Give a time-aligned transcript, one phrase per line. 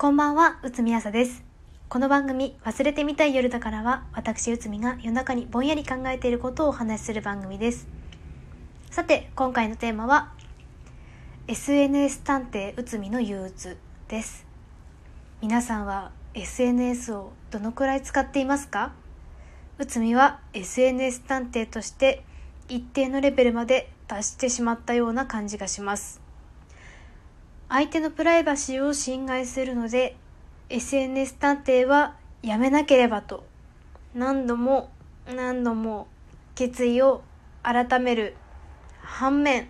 [0.00, 1.44] こんばんは、うつみあさです。
[1.90, 7.86] この番組、忘れてみたい夜だからは、私うつみが夜中にぼんやり考えていることをお話しする番組です。
[8.90, 10.32] さて、今回のテーマは、
[11.48, 13.76] SNS 探偵うつみの憂鬱
[14.08, 14.46] です。
[15.42, 18.92] 皆さんは SNS をどのくらい使っていますか？
[19.76, 22.24] うつみは SNS 探偵として
[22.70, 26.22] 一定のレベルまで達してしまったような感じがします。
[27.72, 30.16] 相手のプライバシーを侵害するので
[30.70, 33.44] SNS 探偵はやめなければと。
[34.12, 34.90] 何度も
[35.32, 36.08] 何度も
[36.56, 37.22] 決意を
[37.62, 38.34] 改める
[39.02, 39.68] 反面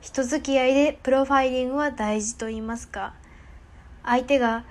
[0.00, 3.14] 人付き合いでプロファイリングは大事と言いますか
[4.04, 4.64] 相手が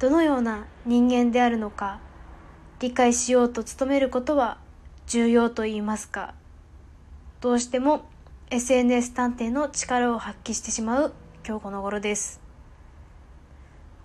[0.00, 2.00] どのような人間であるのか
[2.80, 4.58] 理解しようと努めることは
[5.06, 6.34] 重要と言いますか。
[7.40, 8.04] どうしても
[8.50, 11.14] SNS 探偵の力を発揮してしまう
[11.46, 12.40] 今日この頃です。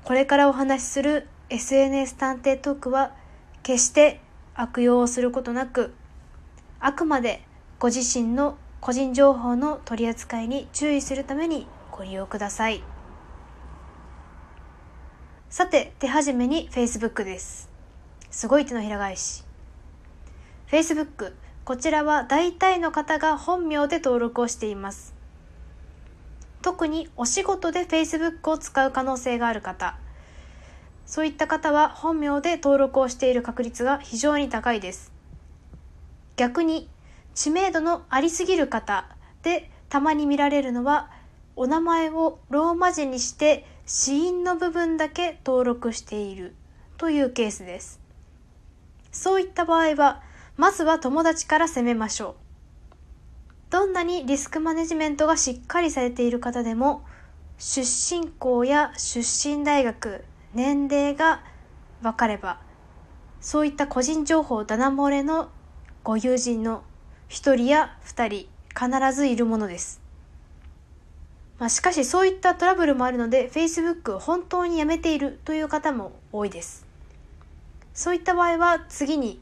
[0.03, 3.13] これからお話しする SNS 探偵トークは
[3.63, 4.19] 決して
[4.55, 5.93] 悪用をすることなく
[6.81, 7.41] あくまで
[7.79, 12.83] ご自身の個人情報の取り扱いに注意するためにご利用ください。
[15.49, 17.69] さて手始めに Facebook です。
[18.29, 19.45] すごい手のひら返し。
[20.69, 21.31] Facebook
[21.63, 25.18] こちらは大体の方が本名で登録をしています。
[26.61, 29.97] 特にお仕事で Facebook を使う可能性がある方。
[31.05, 35.11] そういった方は本名で登録をしている確率が非常に高いです。
[36.35, 36.89] 逆に
[37.33, 39.05] 知名度のありすぎる方
[39.41, 41.09] でたまに見られるのは
[41.55, 46.55] お名前をローマ字にして死因の部分だけ登録している
[46.97, 47.99] というケースです。
[49.11, 50.21] そういった場合は
[50.57, 52.38] まずは友達から攻めましょう。
[53.69, 57.03] どんなにリスクマネジメントがしっかりされている方でも
[57.57, 61.43] 出身校や出身大学年齢が
[62.01, 62.59] 分かれば
[63.41, 65.49] そういった個人情報ダダ漏れの
[66.03, 66.83] ご友人の
[67.29, 70.01] 1人や2人必ずいるものです、
[71.59, 76.89] まあ、しかしそういったトラブルもあるので Facebook 本当にやめているという方も多いです。
[77.93, 79.41] そういった場合は次に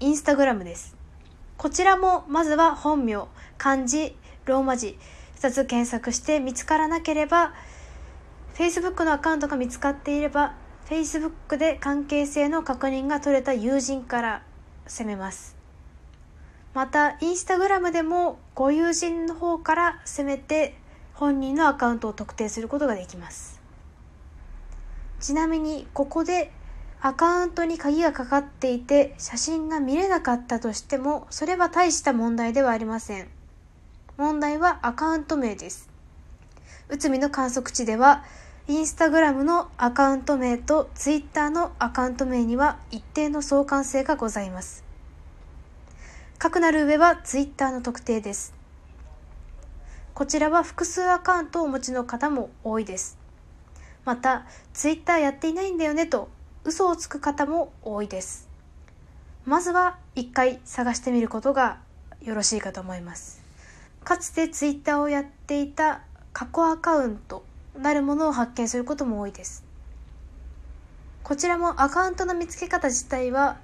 [0.00, 0.95] Instagram です。
[1.58, 4.98] こちらもまずは本名漢字ローマ字
[5.40, 7.54] 2つ検索して見つからなければ
[8.54, 10.54] Facebook のアカウントが見つかっていれば
[10.88, 14.42] Facebook で関係性の確認が取れた友人から
[14.86, 15.56] 攻めます。
[16.74, 20.76] また Instagram でもご友人の方から攻めて
[21.14, 23.60] 本人のアカウントを特定することができます。
[25.20, 26.52] ちなみにここで
[27.00, 33.28] アカウントに鍵がかかっていて写真が見れなかったとしてもそれは大した問題ではありません。
[34.16, 35.90] 問題はアカウント名です。
[36.88, 38.24] 内海の観測値では
[38.68, 44.82] インスタグラムのアカウント名とツイッターのアカウント名には一定の相関性がございます。
[46.38, 48.54] かくなる上はツイッターの特定です。
[50.14, 53.18] こちらは複数アカウントをお持ちの方も多いです。
[54.04, 56.30] またツイッターやっていないんだよねと
[56.66, 58.48] 嘘をつく方も多いです。
[59.44, 61.78] まずは一回探してみることが
[62.24, 63.40] よろしいかと思います。
[64.02, 66.00] かつてツイッターをやっていた
[66.32, 67.44] 過去アカウント
[67.78, 69.64] なるものを発見することも多いです。
[71.22, 73.58] こちらもアカウントの見つけ方自体は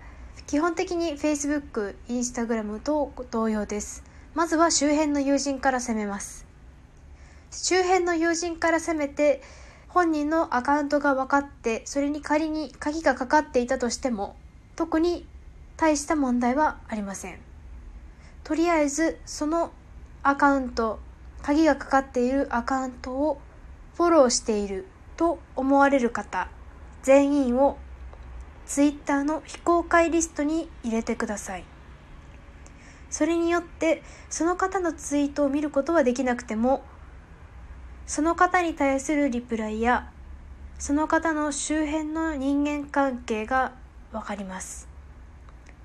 [0.46, 4.04] 基本的に Facebook、Instagram と同様です。
[4.34, 6.46] まずは周辺の友人から攻めます。
[7.50, 9.42] 周辺の友人から攻めて
[9.92, 14.36] 本人のアカウントが分かってそれに仮に鍵がかかっていたとしても
[14.75, 15.26] 特に
[15.76, 17.38] 大した問題はありません。
[18.42, 19.70] とりあえずその
[20.22, 20.98] アカウント
[21.42, 23.38] 鍵がかかっているアカウントを
[23.97, 24.86] フォローしている
[25.19, 26.48] と思われる方
[27.02, 27.76] 全員を
[28.64, 31.64] Twitter の非公開リストに入れてください。
[33.10, 36.82] それによってその方のツイートを見ることはできなくても
[38.12, 40.10] その方に対するリプライや
[40.78, 43.72] その方の周辺の人間関係が
[44.12, 44.87] わかります。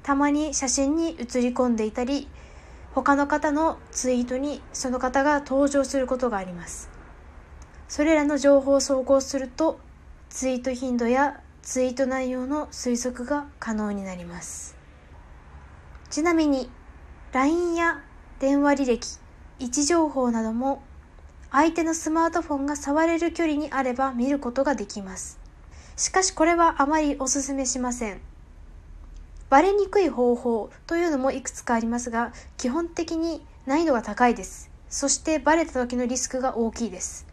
[0.03, 2.27] たまに写真に写り込んでいたり
[2.93, 6.89] 他の方のツイートにその方が登場することがあります。
[7.87, 9.79] それらの情報を総合すると
[10.27, 14.75] ツイート頻度やツイート内容の推測が可能になります。
[16.09, 16.69] ちなみに
[17.31, 18.01] LINE や
[18.39, 19.17] 電話履歴
[19.59, 20.83] 位置情報なども
[21.51, 25.39] 相手のスマートフォンが触れる距離にあれば見ることができます。
[25.95, 28.21] しかしこれはあまりお勧めしません。
[29.49, 34.69] バレにくい方法というのもいくつかありますが基本的に難易度が高いです。
[34.89, 37.25] そしてバレた時のリスクが大きいです。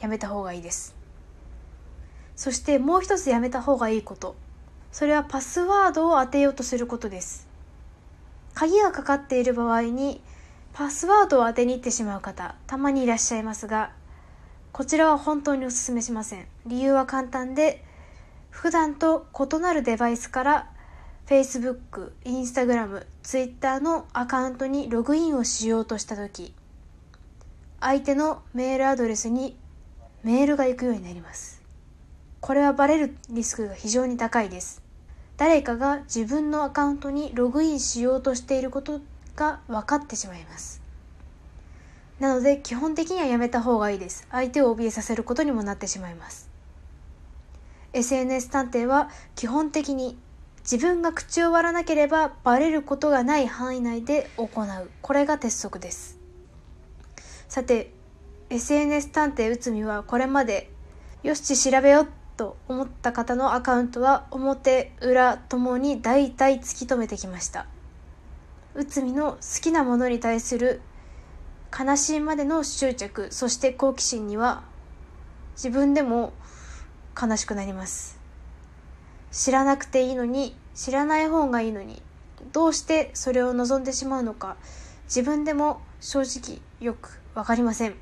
[0.00, 0.96] やめた方がいいです。
[2.34, 4.34] そしてもう一つやめた方がいいこと。
[4.90, 7.46] それはパスワードを当てようとすることです。
[8.54, 10.20] 鍵がかかっている場合に
[10.72, 13.92] パスワードを当てに行ってしまう方たまにいらっしゃいますが
[14.72, 16.46] こちらは本当にお勧めしません。
[16.64, 17.84] 理由は簡単で
[18.50, 20.70] 普段と異なるデバイスから
[21.26, 26.54] Facebook、Instagram、Twitter のアカウントにログインをしようとした時
[27.80, 29.56] 相手のメールアドレスに
[30.22, 31.62] メールが行くようになります。
[32.40, 34.82] これはバレるリスクが非常に高いです。
[35.36, 39.00] 誰かが自分のアカウントにログインしようとしていること
[39.36, 40.80] が分かってしまいます。
[42.18, 44.26] なので基本的にはやめた方がいいです。
[44.30, 46.50] 相手を怯えさせることにもなってしまいます。
[47.92, 50.18] SNS 探偵は基本的に
[50.60, 54.90] 自分が口を割らなければバレることがない範囲内で行う。
[55.02, 56.18] これが鉄則です。
[57.48, 57.92] さて
[58.50, 60.70] SNS 探偵内海はこれまで
[61.22, 62.06] よし調べよ
[62.36, 67.66] と思った方のアカウントは表裏ともに大体突き止めてきました。
[68.74, 70.80] 内海の好きなものに対する
[71.76, 74.62] 悲しいまでの執着そして好奇心には
[75.54, 76.32] 自分でも
[77.20, 78.18] 悲しくなります。
[79.32, 82.02] 知らなくていいのに知らない方がいいのに
[82.52, 84.56] どうしてそれを望んでしまうのか
[85.04, 87.94] 自分でも正直よく分かりません。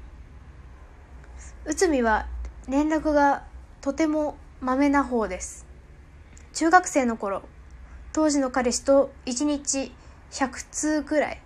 [1.65, 2.27] 内海は
[2.69, 3.45] 連絡が
[3.81, 5.67] とてもまめな方です。
[6.53, 7.43] 中学生の頃
[8.13, 9.93] 当時の彼氏と1日
[10.31, 11.41] 100通くらい。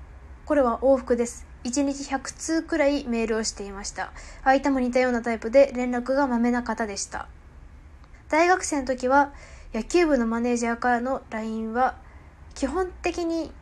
[0.45, 1.47] これは往復です。
[1.65, 4.13] 1日100通くらいメールをしていました。
[4.45, 7.29] 相手も似たようなタイプで連絡がまめな方でした。
[8.29, 9.33] 大学生の時は
[9.75, 11.97] 野球部のマネージャーからの LINE は
[12.55, 13.53] 基本的に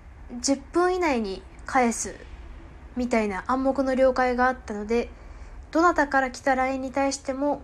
[0.41, 2.15] 10分以内に返す
[2.97, 5.09] みたいな暗黙の了解があったので
[5.71, 7.63] どなたから来た LINE に対しても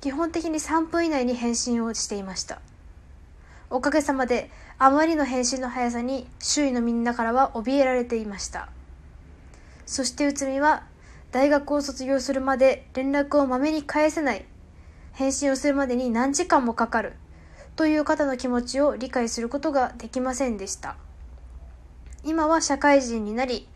[0.00, 2.60] 基本的に3分以内に返信をしていました。
[3.70, 4.50] おかげさまで
[4.80, 8.68] あまりの返信の速さに周囲のみんなからは怯えられていました。
[9.86, 10.84] そして内海は
[11.32, 14.44] 大学を卒業するまで連絡をまめに返せない。
[15.12, 17.14] 返信をするまでに何時間もかかる。
[17.74, 20.96] という方の気持ちを理解することができませんでした。
[22.24, 23.68] 今は社会人になり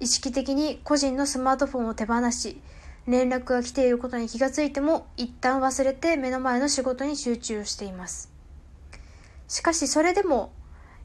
[0.00, 2.60] 意識的に個人のスマートフォンを手放し
[3.08, 8.37] 連絡が来ていることに気がついても一旦忘れて目の前の仕事に集中しています。
[9.48, 10.52] しかしそれでも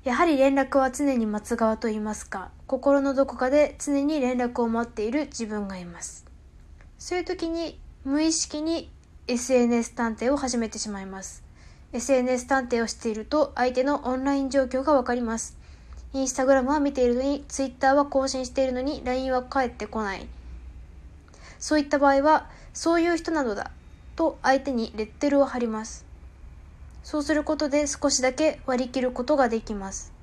[0.03, 6.25] やはり連絡は常に待つ側といいますか心のどこかで常に連絡を待っている自分がいます。
[6.99, 8.91] そういう時に無意識に
[9.27, 11.41] SNS 探偵を始めてしまいます。
[11.93, 15.57] SNS 探偵をしていると相手のオンライン状況がわかります。
[16.11, 20.27] インスタグラムは見ているのに、ツイッターは更新しているのに、LINE は返ってこない。
[21.59, 23.71] そういった場合は、そういう人なのだ
[24.15, 26.05] と相手にレッテルを貼ります。
[27.03, 30.13] そうすることで少しだけ割り切ることができます。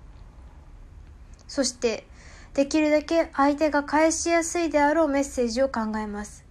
[1.46, 2.06] そして、
[2.54, 6.44] できるだけ相手が返しやすいであろうメッセージを考えます。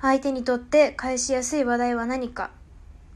[0.00, 2.50] 相手にとって返しやすい話題は何か。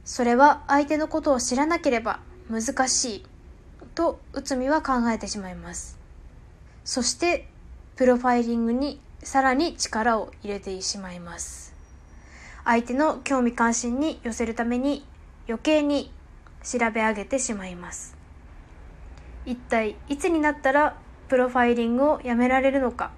[0.05, 3.27] それは相手のことを知らなければ難しい
[3.95, 5.99] と内海は考えてしまいます。
[6.85, 7.49] そして、
[7.97, 11.75] プロファイリングにさらに力を入れてしまいます
[12.65, 15.05] 相手の興味関心に寄せるために
[15.49, 16.13] 余計に
[16.63, 18.17] 調べ上げてしまいます。
[19.47, 20.97] 一体いつになったら
[21.29, 23.13] プロファイリングをやめられるのか。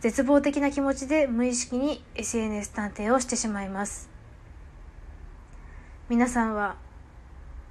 [0.00, 4.10] 絶望的な気持ちで無意識に SNS 探偵をしてしまいます。
[6.08, 6.76] 皆さんは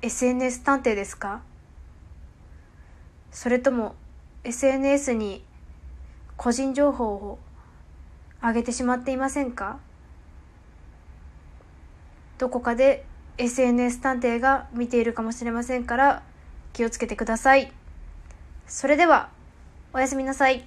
[0.01, 1.41] SNS 探偵ですか？
[3.31, 3.95] それとも
[4.43, 5.43] SNS に
[6.37, 7.39] 個人情報を
[8.41, 9.79] 上げてしまっていませんか？
[12.37, 13.05] どこかで
[13.37, 16.23] SNS 探偵が見ているかもしれませんから
[16.73, 17.71] 気をつけてください。
[18.67, 19.29] それでは、
[19.93, 20.65] おやすみなさい。